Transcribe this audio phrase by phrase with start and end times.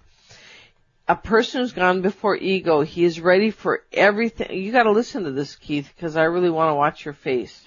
[1.07, 4.57] a person who's gone before ego, he is ready for everything.
[4.57, 7.63] You gotta listen to this, Keith, because I really want to watch your face.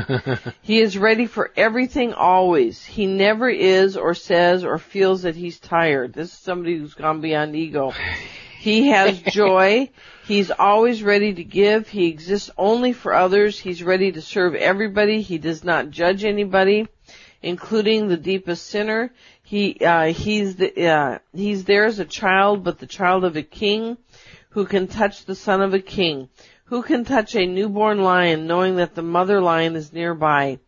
[0.62, 2.82] he is ready for everything always.
[2.82, 6.14] He never is or says or feels that he's tired.
[6.14, 7.92] This is somebody who's gone beyond ego.
[8.58, 9.90] He has joy.
[10.24, 11.88] He's always ready to give.
[11.88, 13.58] He exists only for others.
[13.58, 15.20] He's ready to serve everybody.
[15.20, 16.88] He does not judge anybody,
[17.42, 19.12] including the deepest sinner.
[19.50, 23.96] He uh, he's uh, he's there as a child, but the child of a king,
[24.50, 26.28] who can touch the son of a king,
[26.66, 30.60] who can touch a newborn lion, knowing that the mother lion is nearby.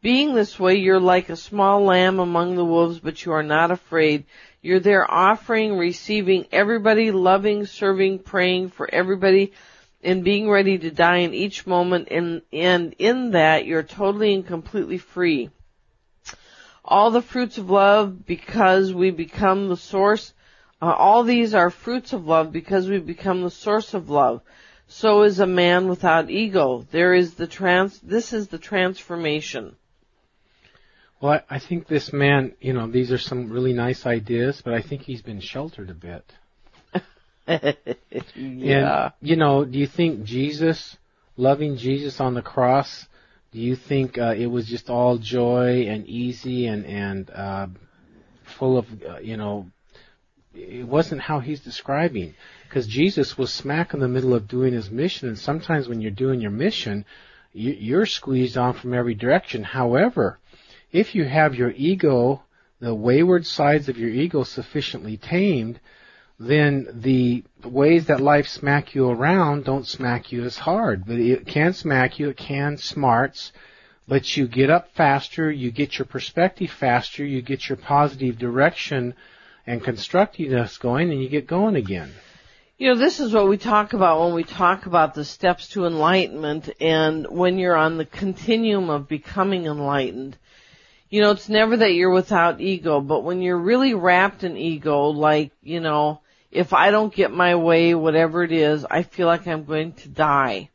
[0.00, 3.72] Being this way, you're like a small lamb among the wolves, but you are not
[3.72, 4.26] afraid.
[4.62, 9.54] You're there offering, receiving everybody, loving, serving, praying for everybody,
[10.04, 14.46] and being ready to die in each moment, and, and in that, you're totally and
[14.46, 15.50] completely free
[16.84, 20.32] all the fruits of love because we become the source.
[20.80, 24.42] Uh, all these are fruits of love because we become the source of love.
[24.88, 26.86] So is a man without ego.
[26.90, 29.76] There is the trans, this is the transformation.
[31.20, 34.74] Well, I, I think this man, you know, these are some really nice ideas, but
[34.74, 36.32] I think he's been sheltered a bit.
[38.34, 39.04] yeah.
[39.04, 40.96] And, you know, do you think Jesus,
[41.36, 43.06] loving Jesus on the cross,
[43.52, 47.66] do you think uh, it was just all joy and easy and and uh,
[48.44, 49.66] full of uh, you know?
[50.52, 52.34] It wasn't how he's describing,
[52.64, 56.10] because Jesus was smack in the middle of doing his mission, and sometimes when you're
[56.10, 57.04] doing your mission,
[57.52, 59.62] you, you're squeezed on from every direction.
[59.62, 60.40] However,
[60.90, 62.42] if you have your ego,
[62.80, 65.78] the wayward sides of your ego sufficiently tamed,
[66.40, 71.04] then the ways that life smack you around don't smack you as hard.
[71.04, 73.52] But it can smack you, it can smarts,
[74.08, 79.14] but you get up faster, you get your perspective faster, you get your positive direction
[79.66, 82.10] and constructiveness going, and you get going again.
[82.78, 85.84] You know, this is what we talk about when we talk about the steps to
[85.84, 90.38] enlightenment and when you're on the continuum of becoming enlightened.
[91.10, 95.08] You know, it's never that you're without ego, but when you're really wrapped in ego,
[95.08, 99.46] like, you know, if I don't get my way, whatever it is, I feel like
[99.46, 100.70] I'm going to die.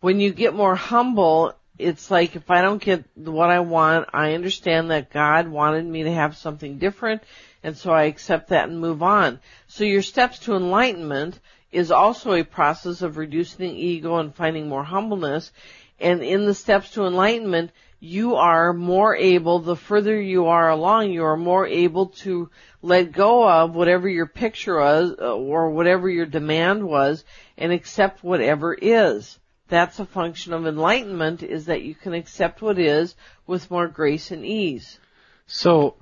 [0.00, 4.34] When you get more humble, it's like if I don't get what I want, I
[4.34, 7.22] understand that God wanted me to have something different,
[7.62, 9.38] and so I accept that and move on.
[9.68, 11.38] So your steps to enlightenment
[11.70, 15.52] is also a process of reducing ego and finding more humbleness.
[15.98, 17.70] And in the steps to enlightenment,
[18.04, 22.50] you are more able, the further you are along, you are more able to
[22.82, 27.24] let go of whatever your picture was uh, or whatever your demand was
[27.56, 29.38] and accept whatever is.
[29.68, 33.14] That's a function of enlightenment is that you can accept what is
[33.46, 34.98] with more grace and ease.
[35.46, 35.94] So,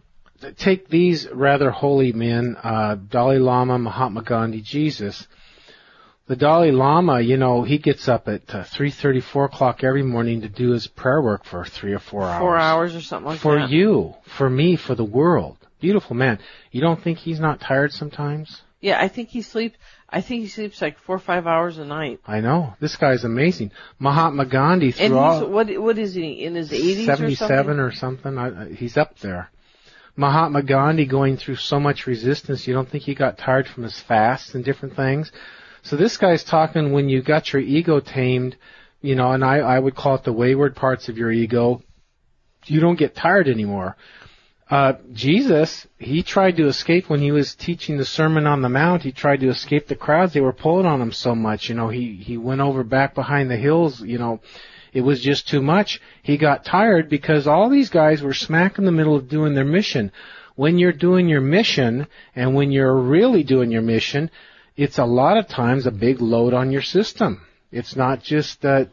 [0.56, 5.28] take these rather holy men, uh, Dalai Lama, Mahatma Gandhi, Jesus.
[6.30, 10.04] The Dalai Lama, you know, he gets up at uh, three thirty, four o'clock every
[10.04, 12.40] morning to do his prayer work for three or four hours.
[12.40, 13.68] Four hours or something like for that.
[13.68, 15.56] For you, for me, for the world.
[15.80, 16.38] Beautiful man.
[16.70, 18.62] You don't think he's not tired sometimes?
[18.80, 19.76] Yeah, I think he sleeps.
[20.08, 22.20] I think he sleeps like four or five hours a night.
[22.24, 23.72] I know this guy's amazing.
[23.98, 27.90] Mahatma Gandhi through and he's, all what what is he in his eighties seventy-seven or
[27.90, 28.38] something?
[28.38, 28.70] or something.
[28.70, 29.50] I, he's up there.
[30.14, 32.68] Mahatma Gandhi going through so much resistance.
[32.68, 35.32] You don't think he got tired from his fasts and different things?
[35.82, 38.56] So this guy's talking when you got your ego tamed,
[39.00, 41.82] you know, and I I would call it the wayward parts of your ego.
[42.66, 43.96] You don't get tired anymore.
[44.70, 49.02] Uh, Jesus, he tried to escape when he was teaching the Sermon on the Mount.
[49.02, 50.32] He tried to escape the crowds.
[50.32, 51.68] They were pulling on him so much.
[51.68, 54.00] You know, he, he went over back behind the hills.
[54.00, 54.40] You know,
[54.92, 56.00] it was just too much.
[56.22, 59.64] He got tired because all these guys were smack in the middle of doing their
[59.64, 60.12] mission.
[60.54, 62.06] When you're doing your mission
[62.36, 64.30] and when you're really doing your mission,
[64.76, 67.46] it's a lot of times a big load on your system.
[67.72, 68.86] It's not just uh,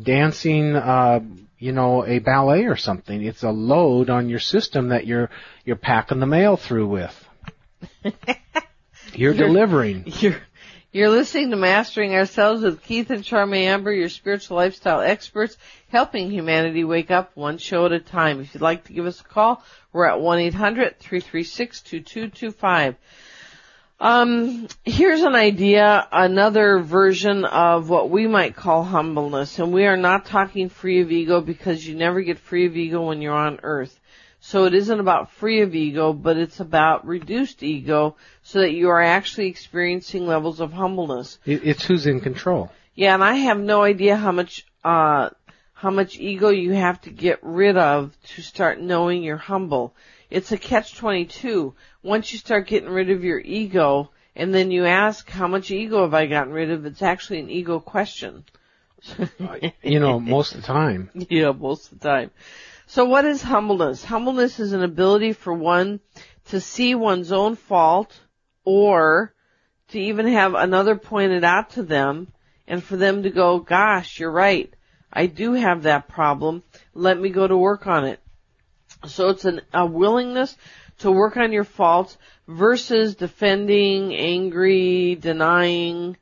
[0.00, 1.20] dancing, uh,
[1.58, 3.22] you know, a ballet or something.
[3.22, 5.30] It's a load on your system that you're
[5.64, 7.28] you're packing the mail through with.
[8.04, 8.14] you're,
[9.14, 10.04] you're delivering.
[10.06, 10.40] You're
[10.94, 15.56] You're listening to Mastering Ourselves with Keith and Charmaine Amber, your spiritual lifestyle experts,
[15.88, 18.40] helping humanity wake up one show at a time.
[18.40, 19.60] If you'd like to give us a call,
[19.92, 22.94] we're at 1-800-336-2225.
[24.00, 29.96] Um, here's an idea, another version of what we might call humbleness, and we are
[29.96, 33.60] not talking free of ego because you never get free of ego when you're on
[33.62, 33.98] earth.
[34.40, 38.90] So it isn't about free of ego, but it's about reduced ego so that you
[38.90, 41.38] are actually experiencing levels of humbleness.
[41.46, 42.70] It's who's in control.
[42.94, 45.30] Yeah, and I have no idea how much, uh,
[45.74, 49.94] how much ego you have to get rid of to start knowing you're humble.
[50.30, 51.74] It's a catch 22.
[52.02, 56.02] Once you start getting rid of your ego, and then you ask, how much ego
[56.02, 56.86] have I gotten rid of?
[56.86, 58.44] It's actually an ego question.
[59.82, 61.10] you know, most of the time.
[61.28, 62.30] Yeah, most of the time.
[62.86, 64.04] So what is humbleness?
[64.04, 66.00] Humbleness is an ability for one
[66.46, 68.18] to see one's own fault
[68.64, 69.34] or
[69.88, 72.28] to even have another pointed out to them
[72.66, 74.72] and for them to go, gosh, you're right.
[75.14, 76.62] I do have that problem.
[76.94, 78.20] Let me go to work on it.
[79.06, 80.56] So it's an, a willingness
[80.98, 82.16] to work on your faults
[82.48, 86.16] versus defending, angry, denying,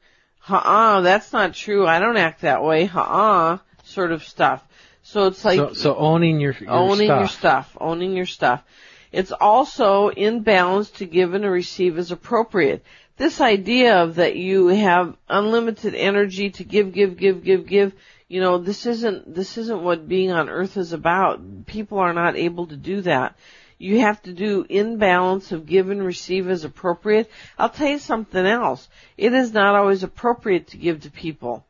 [0.49, 1.87] uh-uh, that's not true.
[1.87, 2.91] I don't act that way.
[2.93, 4.67] Uh-uh, sort of stuff.
[5.05, 7.21] So it's like so, so owning your, your owning stuff.
[7.21, 8.62] your stuff, owning your stuff.
[9.11, 12.85] It's also in balance to give and to receive as appropriate.
[13.19, 17.93] This idea of that you have unlimited energy to give, give, give, give, give,
[18.32, 21.67] you know, this isn't, this isn't what being on earth is about.
[21.67, 23.37] People are not able to do that.
[23.79, 27.31] You have to do in balance of give and receive as appropriate.
[27.58, 28.88] I'll tell you something else.
[29.17, 31.64] It is not always appropriate to give to people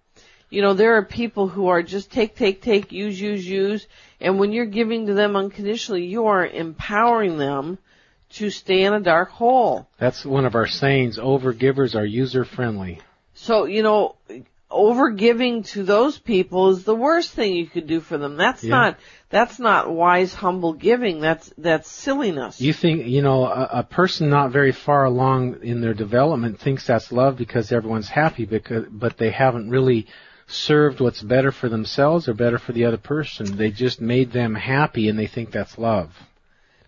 [0.53, 3.87] you know, there are people who are just take, take, take, use, use, use,
[4.21, 7.79] and when you're giving to them unconditionally, you are empowering them
[8.33, 9.89] to stay in a dark hole.
[9.97, 13.01] That's one of our sayings, overgivers are user friendly.
[13.33, 14.17] So, you know,
[14.73, 18.37] overgiving to those people is the worst thing you could do for them.
[18.37, 18.71] That's Yeah.
[18.71, 18.99] not,
[19.31, 21.21] that's not wise, humble giving.
[21.21, 22.61] That's, that's silliness.
[22.61, 26.87] You think, you know, a, a person not very far along in their development thinks
[26.87, 30.07] that's love because everyone's happy because, but they haven't really
[30.47, 33.57] served what's better for themselves or better for the other person.
[33.57, 36.11] They just made them happy and they think that's love.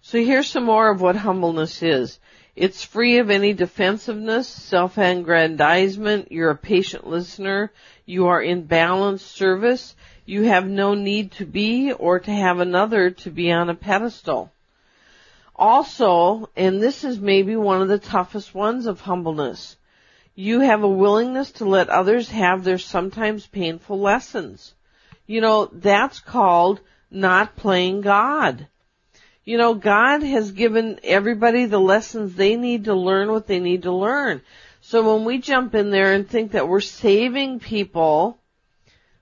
[0.02, 2.18] So here's some more of what humbleness is.
[2.56, 6.30] It's free of any defensiveness, self-aggrandizement.
[6.30, 7.72] You're a patient listener.
[8.06, 9.96] You are in balanced service.
[10.24, 14.52] You have no need to be or to have another to be on a pedestal.
[15.56, 19.76] Also, and this is maybe one of the toughest ones of humbleness,
[20.34, 24.74] you have a willingness to let others have their sometimes painful lessons.
[25.26, 26.80] You know, that's called
[27.10, 28.66] not playing God.
[29.44, 33.82] You know, God has given everybody the lessons they need to learn what they need
[33.82, 34.40] to learn.
[34.80, 38.38] So when we jump in there and think that we're saving people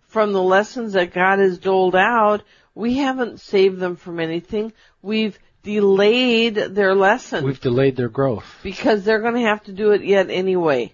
[0.06, 2.42] from the lessons that God has doled out,
[2.74, 4.72] we haven't saved them from anything.
[5.02, 8.44] We've delayed their lesson We've delayed their growth.
[8.62, 10.92] because they're going to have to do it yet anyway.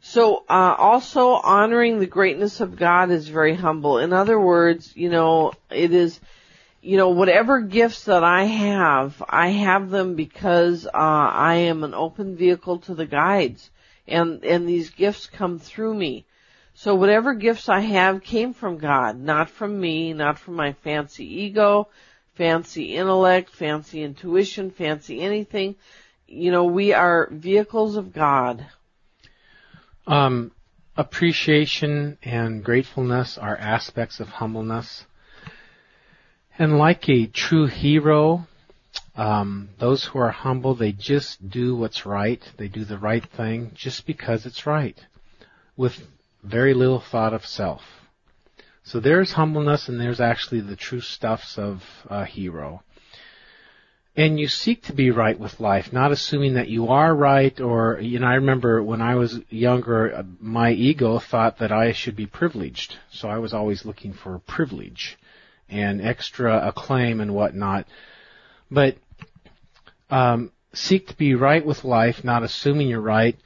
[0.00, 3.98] So, uh, also honoring the greatness of God is very humble.
[3.98, 6.20] In other words, you know, it is,
[6.88, 11.92] you know, whatever gifts that I have, I have them because, uh, I am an
[11.92, 13.70] open vehicle to the guides.
[14.06, 16.24] And, and these gifts come through me.
[16.72, 21.42] So whatever gifts I have came from God, not from me, not from my fancy
[21.42, 21.88] ego,
[22.36, 25.74] fancy intellect, fancy intuition, fancy anything.
[26.26, 28.64] You know, we are vehicles of God.
[30.06, 30.52] Um,
[30.96, 35.04] appreciation and gratefulness are aspects of humbleness.
[36.60, 38.48] And like a true hero,
[39.14, 42.42] um, those who are humble, they just do what's right.
[42.56, 44.98] They do the right thing just because it's right,
[45.76, 46.02] with
[46.42, 47.82] very little thought of self.
[48.82, 52.82] So there's humbleness, and there's actually the true stuffs of a hero.
[54.16, 58.00] And you seek to be right with life, not assuming that you are right or,
[58.00, 62.16] you know, I remember when I was younger, uh, my ego thought that I should
[62.16, 62.96] be privileged.
[63.12, 65.16] So I was always looking for privilege
[65.68, 67.86] and extra acclaim and whatnot.
[68.70, 68.96] But,
[70.10, 73.36] um, seek to be right with life, not assuming you're right,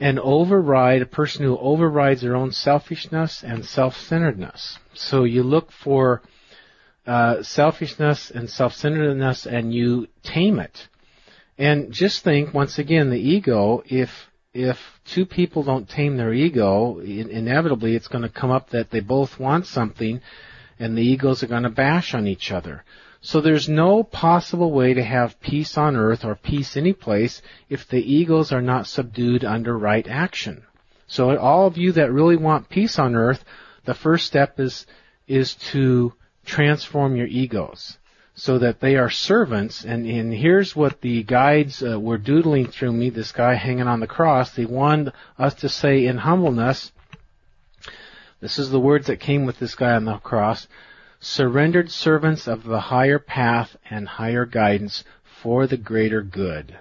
[0.00, 4.78] and override a person who overrides their own selfishness and self-centeredness.
[4.94, 6.22] So you look for
[7.06, 10.88] uh, selfishness and self-centeredness and you tame it.
[11.56, 14.10] And just think, once again, the ego, if,
[14.54, 18.90] if two people don't tame their ego, in, inevitably it's going to come up that
[18.90, 20.20] they both want something
[20.78, 22.84] and the egos are going to bash on each other.
[23.20, 27.88] So there's no possible way to have peace on earth or peace any place if
[27.88, 30.62] the egos are not subdued under right action.
[31.08, 33.44] So all of you that really want peace on earth,
[33.84, 34.86] the first step is,
[35.26, 36.12] is to
[36.44, 37.98] transform your egos
[38.34, 39.84] so that they are servants.
[39.84, 43.98] And, and here's what the guides uh, were doodling through me, this guy hanging on
[43.98, 44.52] the cross.
[44.52, 46.92] They wanted us to say in humbleness,
[48.40, 50.68] this is the words that came with this guy on the cross,
[51.20, 55.04] surrendered servants of the higher path and higher guidance
[55.42, 56.76] for the greater good.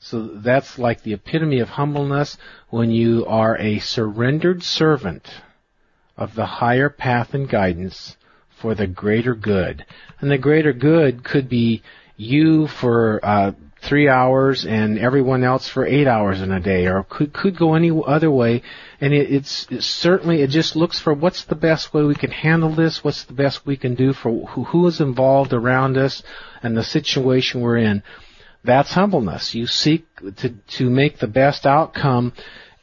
[0.00, 5.28] So that's like the epitome of humbleness when you are a surrendered servant
[6.16, 8.16] of the higher path and guidance
[8.48, 9.84] for the greater good.
[10.20, 11.82] And the greater good could be
[12.18, 17.04] you for uh, three hours and everyone else for eight hours in a day, or
[17.04, 18.62] could could go any other way.
[19.00, 22.32] And it, it's, it's certainly it just looks for what's the best way we can
[22.32, 26.22] handle this, what's the best we can do for who, who is involved around us,
[26.62, 28.02] and the situation we're in.
[28.64, 29.54] That's humbleness.
[29.54, 30.04] You seek
[30.36, 32.32] to to make the best outcome,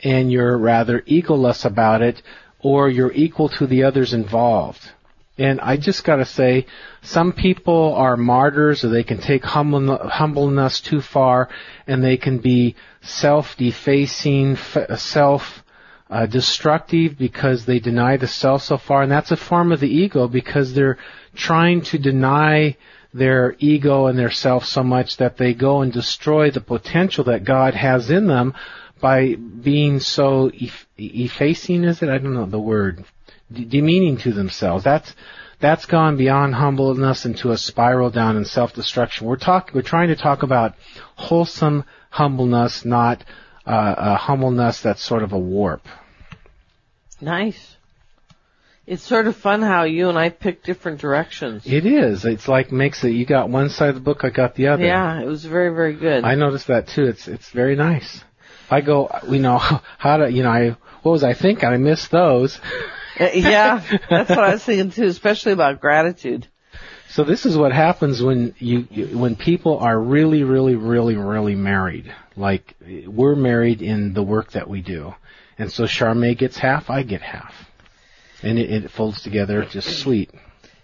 [0.02, 2.22] and you're rather egoless about it,
[2.60, 4.92] or you're equal to the others involved.
[5.38, 6.68] And I just got to say,
[7.02, 11.50] some people are martyrs, or they can take humbleness too far,
[11.88, 19.32] and they can be self-defacing, self-destructive because they deny the self so far, and that's
[19.32, 20.98] a form of the ego because they're
[21.36, 22.78] trying to deny
[23.14, 27.44] their ego and their self so much that they go and destroy the potential that
[27.44, 28.54] God has in them
[29.02, 30.50] by being so
[30.98, 31.84] effacing.
[31.84, 32.08] Is it?
[32.08, 33.04] I don't know the word
[33.52, 34.84] demeaning to themselves.
[34.84, 35.14] That's
[35.60, 39.26] that's gone beyond humbleness into a spiral down in self-destruction.
[39.26, 40.76] We're talk, we're trying to talk about
[41.16, 43.24] wholesome humbleness, not
[43.66, 45.82] uh, a humbleness that's sort of a warp.
[47.22, 47.78] Nice.
[48.86, 51.64] It's sort of fun how you and I pick different directions.
[51.66, 52.24] It is.
[52.24, 53.12] It's like makes it.
[53.12, 54.86] You got one side of the book, I got the other.
[54.86, 56.24] Yeah, it was very, very good.
[56.24, 57.06] I noticed that too.
[57.06, 58.24] It's it's very nice.
[58.70, 59.58] I go, you know,
[59.98, 61.68] how to, you know, I what was I thinking?
[61.68, 62.60] I missed those.
[63.20, 66.48] Uh, yeah, that's what I was thinking too, especially about gratitude.
[67.10, 71.56] So this is what happens when you, you when people are really, really, really, really
[71.56, 72.14] married.
[72.36, 72.76] Like
[73.08, 75.16] we're married in the work that we do,
[75.58, 77.54] and so Charmaine gets half, I get half,
[78.44, 80.32] and it, it folds together just sweet.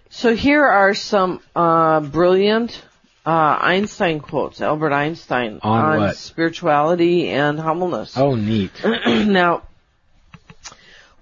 [0.09, 2.81] So here are some uh, brilliant
[3.25, 3.29] uh,
[3.61, 8.17] Einstein quotes, Albert Einstein on, on spirituality and humbleness.
[8.17, 8.71] Oh, neat.
[8.83, 9.63] now,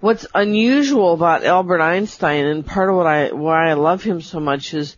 [0.00, 4.40] what's unusual about Albert Einstein and part of what I why I love him so
[4.40, 4.96] much is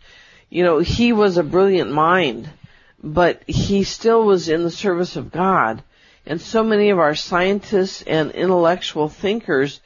[0.49, 2.49] you know he was a brilliant mind
[3.03, 5.83] but he still was in the service of God.
[6.25, 9.81] And so many of our scientists and intellectual thinkers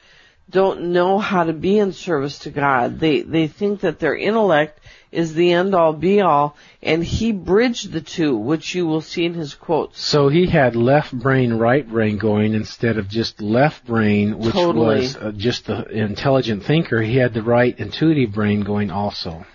[0.50, 4.80] don't know how to be in service to God they they think that their intellect
[5.10, 9.24] is the end all be all, and he bridged the two, which you will see
[9.24, 10.00] in his quotes.
[10.00, 15.00] So he had left brain, right brain going instead of just left brain, which totally.
[15.00, 17.00] was uh, just the intelligent thinker.
[17.00, 19.46] He had the right intuitive brain going also.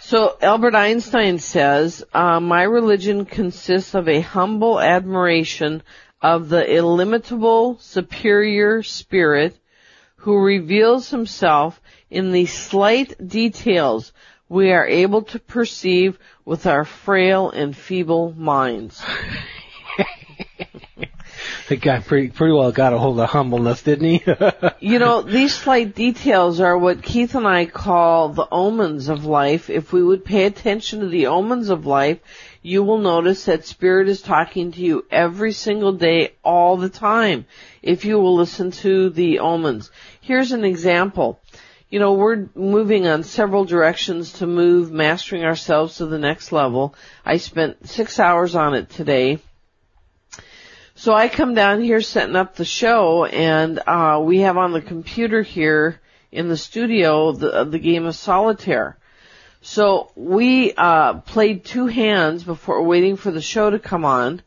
[0.00, 5.82] So Albert Einstein says, uh, "My religion consists of a humble admiration
[6.20, 9.56] of the illimitable superior spirit."
[10.22, 14.12] Who reveals himself in the slight details
[14.48, 19.02] we are able to perceive with our frail and feeble minds.
[21.70, 24.22] the guy pretty, pretty well got a hold of humbleness, didn't he?
[24.80, 29.70] you know, these slight details are what Keith and I call the omens of life.
[29.70, 32.18] If we would pay attention to the omens of life,
[32.60, 37.46] you will notice that Spirit is talking to you every single day, all the time,
[37.80, 39.90] if you will listen to the omens.
[40.22, 41.40] Here's an example
[41.90, 46.94] you know, we're moving on several directions to move mastering ourselves to the next level.
[47.22, 49.40] I spent six hours on it today.
[50.94, 54.80] So I come down here setting up the show and, uh, we have on the
[54.80, 56.00] computer here
[56.30, 58.96] in the studio the, the game of solitaire.
[59.60, 64.40] So we, uh, played two hands before waiting for the show to come on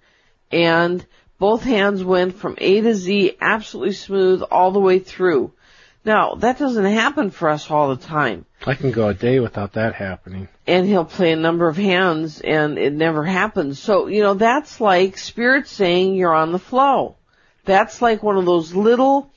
[0.51, 1.05] and
[1.37, 5.51] both hands went from A to Z absolutely smooth all the way through.
[6.05, 8.45] Now, that doesn't happen for us all the time.
[8.65, 10.47] I can go a day without that happening.
[10.67, 13.79] And he'll play a number of hands and it never happens.
[13.79, 17.15] So, you know, that's like spirit saying you're on the flow.
[17.65, 19.31] That's like one of those little,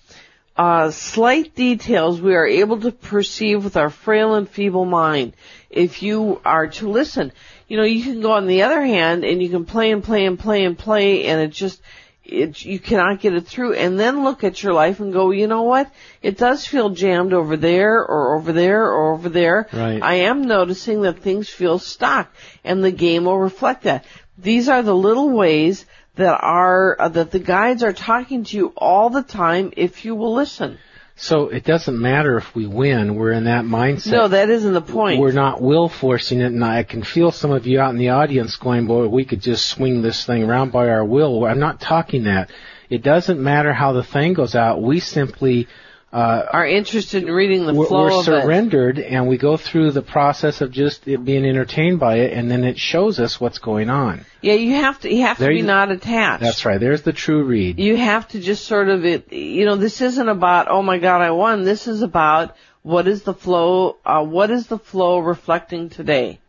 [0.58, 5.32] uh, slight details we are able to perceive with our frail and feeble mind.
[5.70, 7.32] If you are to listen,
[7.66, 10.26] you know, you can go on the other hand and you can play and play
[10.26, 11.80] and play and play and it just,
[12.28, 15.46] it, you cannot get it through and then look at your life and go, you
[15.46, 15.90] know what?
[16.22, 19.66] It does feel jammed over there or over there or over there.
[19.72, 20.02] Right.
[20.02, 22.32] I am noticing that things feel stuck
[22.64, 24.04] and the game will reflect that.
[24.36, 28.72] These are the little ways that are uh, that the guides are talking to you
[28.76, 30.78] all the time if you will listen.
[31.20, 33.16] So it doesn't matter if we win.
[33.16, 34.12] We're in that mindset.
[34.12, 35.20] No, that isn't the point.
[35.20, 38.10] We're not will forcing it, and I can feel some of you out in the
[38.10, 41.80] audience going, "Boy, we could just swing this thing around by our will." I'm not
[41.80, 42.50] talking that.
[42.88, 44.80] It doesn't matter how the thing goes out.
[44.80, 45.66] We simply
[46.12, 49.90] uh, are interested in reading the we're, flow we're of surrendered, and we go through
[49.90, 53.58] the process of just it being entertained by it, and then it shows us what's
[53.58, 54.24] going on.
[54.40, 55.12] Yeah, you have to.
[55.12, 56.42] You have There to be you- not attached.
[56.42, 56.80] That's right.
[56.80, 57.78] There's the true read.
[57.78, 59.32] You have to just sort of it.
[59.32, 61.64] You know, this isn't about oh my god I won.
[61.64, 63.96] This is about what is the flow.
[64.04, 66.40] Uh, what is the flow reflecting today?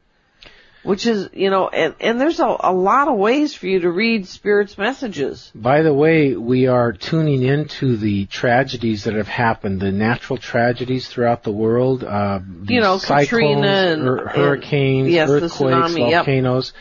[0.82, 3.92] Which is, you know, and, and there's a, a lot of ways for you to
[3.92, 5.52] read spirit's messages.
[5.54, 11.10] By the way, we are tuning into the tragedies that have happened, the natural tragedies
[11.10, 12.06] throughout the world.
[12.06, 16.26] Uh, You know, cyclones, Katrina and- hur- hurricanes, and- yes, earthquakes, tsunami, yep.
[16.26, 16.72] volcanoes,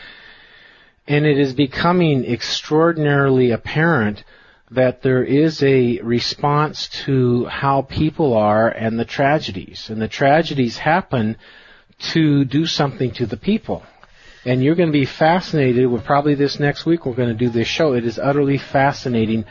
[1.05, 4.23] and it is becoming extraordinarily apparent
[4.71, 10.77] that there is a response to how people are and the tragedies, and the tragedies
[10.77, 11.35] happen
[11.99, 13.83] to do something to the people.
[14.45, 17.49] And you're going to be fascinated with probably this next week we're going to do
[17.49, 17.93] this show.
[17.93, 19.45] It is utterly fascinating.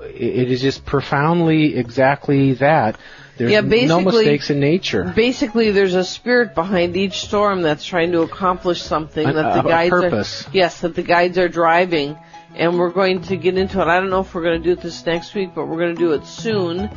[0.00, 2.96] It is just profoundly exactly that.
[3.36, 5.12] There's Yeah, no basically- mistakes in nature.
[5.16, 9.62] Basically, there's a spirit behind each storm that's trying to accomplish something A- that the
[9.62, 10.46] a- a guides purpose.
[10.46, 10.50] are.
[10.52, 12.16] Yes, that the guides are driving,
[12.54, 13.88] and we're going to get into it.
[13.88, 15.94] I don't know if we're going to do it this next week, but we're going
[15.94, 16.88] to do it soon,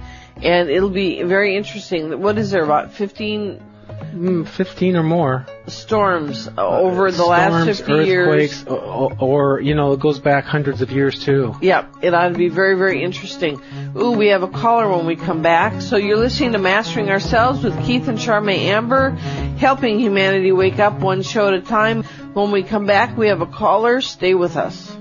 [0.41, 2.21] and it'll be very interesting.
[2.21, 3.59] What is there about 15 Mm,
[3.93, 5.45] Hmm, 15 or more.
[5.67, 8.27] storms uh, over the last Storms, 50 years?
[8.27, 11.55] earthquakes, or, or, you know, it goes back hundreds of years too.
[11.61, 13.61] Yep, it ought to be very, very interesting.
[13.97, 15.81] Ooh, we have a caller when we come back.
[15.81, 19.11] So you're listening to Mastering Ourselves with Keith and Charmaine Amber,
[19.57, 22.03] helping humanity wake up one show at a time.
[22.33, 24.01] When we come back, we have a caller.
[24.01, 24.95] Stay with us.